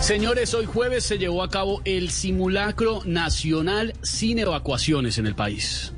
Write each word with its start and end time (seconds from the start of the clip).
Señores, 0.00 0.54
hoy 0.54 0.64
jueves 0.64 1.04
se 1.04 1.18
llevó 1.18 1.42
a 1.42 1.50
cabo 1.50 1.82
el 1.84 2.10
simulacro 2.10 3.02
nacional 3.04 3.92
sin 4.02 4.38
evacuaciones 4.38 5.18
en 5.18 5.26
el 5.26 5.34
país. 5.34 5.92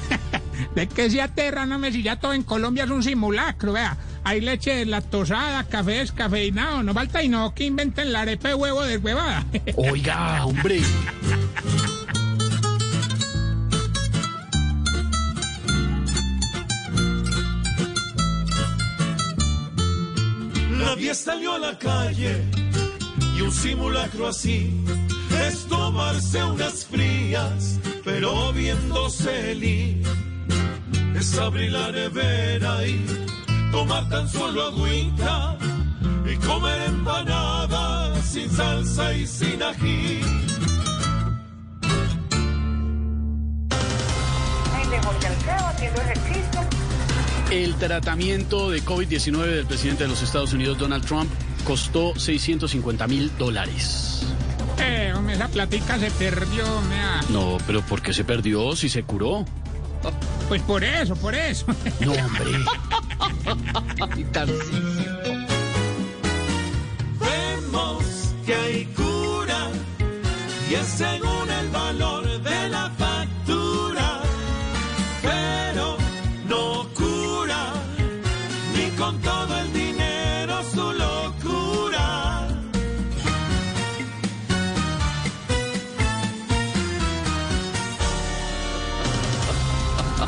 De 0.74 0.88
que 0.88 1.10
se 1.10 1.20
aterra, 1.20 1.66
no 1.66 1.78
me 1.78 1.92
si 1.92 2.02
ya 2.02 2.18
todo 2.18 2.32
en 2.32 2.42
Colombia 2.42 2.84
es 2.84 2.90
un 2.90 3.02
simulacro, 3.02 3.74
vea. 3.74 3.98
Hay 4.24 4.40
leche 4.40 4.84
lactosada, 4.86 5.64
café 5.64 5.98
descafeinado, 5.98 6.82
no 6.82 6.94
falta 6.94 7.22
y 7.22 7.28
no 7.28 7.54
que 7.54 7.64
inventen 7.64 8.12
la 8.12 8.22
arepa 8.22 8.48
de 8.48 8.54
huevo 8.54 8.82
de 8.82 8.96
huevada. 8.96 9.46
Oiga, 9.76 10.46
hombre. 10.46 10.80
Nadie 20.78 21.14
salió 21.14 21.54
a 21.54 21.58
la 21.58 21.78
calle 21.78 22.69
y 23.40 23.42
un 23.42 23.52
simulacro 23.52 24.28
así 24.28 24.84
es 25.46 25.66
tomarse 25.66 26.44
unas 26.44 26.84
frías, 26.84 27.80
pero 28.04 28.52
viéndose 28.52 29.52
el 29.52 29.64
es 31.16 31.38
abrir 31.38 31.72
la 31.72 31.90
nevera 31.90 32.86
y 32.86 33.04
tomar 33.72 34.08
tan 34.10 34.28
solo 34.28 34.66
agüita 34.66 35.56
y 36.30 36.36
comer 36.36 36.82
empanadas 36.82 38.26
sin 38.26 38.50
salsa 38.50 39.14
y 39.14 39.26
sin 39.26 39.62
ají. 39.62 40.49
El 47.50 47.74
tratamiento 47.74 48.70
de 48.70 48.80
COVID-19 48.80 49.44
del 49.46 49.66
presidente 49.66 50.04
de 50.04 50.08
los 50.08 50.22
Estados 50.22 50.52
Unidos, 50.52 50.78
Donald 50.78 51.04
Trump, 51.04 51.28
costó 51.64 52.16
650 52.16 53.08
mil 53.08 53.36
dólares. 53.38 54.22
Eh, 54.78 55.12
hombre, 55.16 55.34
esa 55.34 55.48
platica 55.48 55.98
se 55.98 56.12
perdió, 56.12 56.64
mea. 56.82 57.20
No, 57.30 57.58
pero 57.66 57.82
¿por 57.82 58.02
qué 58.02 58.12
se 58.12 58.22
perdió 58.22 58.76
si 58.76 58.88
se 58.88 59.02
curó? 59.02 59.44
Pues 60.48 60.62
por 60.62 60.84
eso, 60.84 61.16
por 61.16 61.34
eso. 61.34 61.66
No, 62.00 62.12
hombre. 62.12 62.50
Vemos 67.20 68.04
que 68.46 68.54
hay 68.54 68.84
cura 68.96 69.70
y 70.70 70.74
es 70.74 70.86
según 70.86 71.50
el 71.50 71.68
valor 71.70 72.29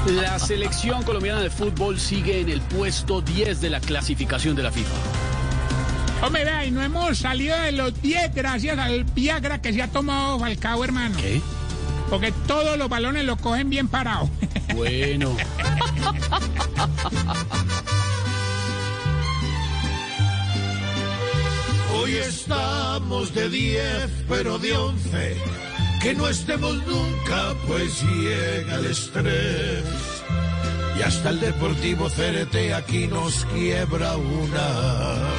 La 0.07 0.39
selección 0.41 1.05
colombiana 1.05 1.41
de 1.41 1.49
fútbol 1.49 2.01
sigue 2.01 2.41
en 2.41 2.49
el 2.49 2.61
puesto 2.61 3.21
10 3.21 3.61
de 3.61 3.71
la 3.71 3.79
clasificación 3.81 4.57
de 4.57 4.65
la 4.65 4.73
FIFA. 4.73 4.95
Hombre, 6.27 6.45
vea, 6.45 6.67
y 6.67 6.73
no 6.73 6.83
hemos 6.83 7.19
salido 7.19 7.57
de 7.61 7.71
los 7.73 8.01
10 8.03 8.35
gracias 8.35 8.79
al 8.79 9.05
Viagra 9.05 9.63
que 9.63 9.73
se 9.73 9.81
ha 9.81 9.89
tomado 9.89 10.41
Falcao, 10.41 10.83
hermano. 10.83 11.17
¿Qué? 11.19 11.41
Porque 12.11 12.33
todos 12.49 12.77
los 12.77 12.89
balones 12.89 13.25
lo 13.25 13.37
cogen 13.37 13.71
bien 13.71 13.87
parado. 13.87 14.29
Bueno. 14.75 15.37
Hoy 21.95 22.17
estamos 22.17 23.33
de 23.35 23.49
10, 23.49 24.11
pero 24.29 24.59
de 24.59 24.77
11. 24.77 25.37
Que 26.03 26.15
no 26.15 26.27
estemos 26.27 26.85
nunca, 26.85 27.55
pues 27.65 28.03
llega 28.03 28.75
el 28.75 28.87
estrés. 28.87 29.85
Y 30.99 31.03
hasta 31.03 31.31
el 31.31 31.39
Deportivo 31.39 32.09
CRT 32.09 32.73
aquí 32.75 33.07
nos 33.07 33.45
quiebra 33.45 34.17
una. 34.17 35.31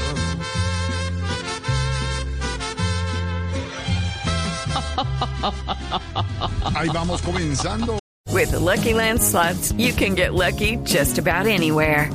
Ahí 6.79 6.87
vamos 6.93 7.21
comenzando. 7.21 7.99
With 8.31 8.51
the 8.51 8.59
Lucky 8.59 8.93
Land 8.93 9.21
slots, 9.21 9.73
you 9.73 9.91
can 9.91 10.15
get 10.15 10.33
lucky 10.33 10.77
just 10.85 11.17
about 11.17 11.45
anywhere. 11.45 12.09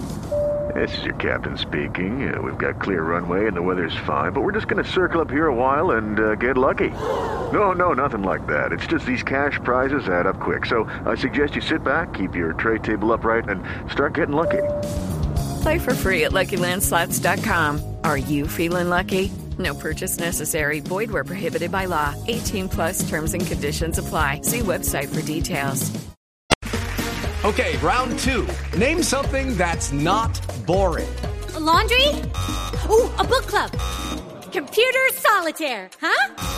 This 0.74 0.90
is 0.98 1.04
your 1.04 1.16
captain 1.16 1.58
speaking. 1.58 2.32
Uh, 2.32 2.40
we've 2.40 2.56
got 2.56 2.80
clear 2.80 3.02
runway 3.02 3.46
and 3.46 3.54
the 3.54 3.62
weather's 3.62 3.96
fine, 4.06 4.32
but 4.32 4.40
we're 4.42 4.52
just 4.52 4.68
going 4.68 4.82
to 4.82 4.90
circle 4.90 5.20
up 5.20 5.30
here 5.30 5.48
a 5.48 5.54
while 5.54 5.92
and 5.92 6.18
uh, 6.18 6.34
get 6.36 6.56
lucky. 6.56 6.92
No, 7.52 7.72
no, 7.72 7.94
nothing 7.94 8.22
like 8.22 8.46
that. 8.46 8.72
It's 8.72 8.86
just 8.86 9.06
these 9.06 9.22
cash 9.22 9.58
prizes 9.64 10.08
add 10.08 10.26
up 10.26 10.38
quick. 10.38 10.66
So 10.66 10.84
I 11.06 11.14
suggest 11.14 11.54
you 11.54 11.62
sit 11.62 11.82
back, 11.82 12.12
keep 12.12 12.34
your 12.34 12.52
tray 12.52 12.78
table 12.78 13.12
upright, 13.12 13.48
and 13.48 13.62
start 13.90 14.14
getting 14.14 14.36
lucky. 14.36 14.62
Play 15.62 15.78
for 15.78 15.94
free 15.94 16.24
at 16.24 16.32
LuckyLandSlots.com. 16.32 17.96
Are 18.04 18.18
you 18.18 18.46
feeling 18.46 18.90
lucky? 18.90 19.30
No 19.58 19.74
purchase 19.74 20.18
necessary. 20.18 20.80
Void 20.80 21.10
where 21.10 21.24
prohibited 21.24 21.72
by 21.72 21.86
law. 21.86 22.14
18 22.28 22.68
plus 22.68 23.08
terms 23.08 23.34
and 23.34 23.44
conditions 23.44 23.98
apply. 23.98 24.42
See 24.42 24.60
website 24.60 25.08
for 25.12 25.22
details. 25.22 25.90
Okay, 27.44 27.76
round 27.78 28.18
two. 28.18 28.46
Name 28.76 29.02
something 29.02 29.56
that's 29.56 29.90
not 29.92 30.40
boring. 30.66 31.08
A 31.54 31.60
laundry? 31.60 32.08
Ooh, 32.90 33.10
a 33.18 33.24
book 33.24 33.46
club. 33.46 33.70
Computer 34.52 35.08
solitaire, 35.12 35.88
huh? 36.00 36.57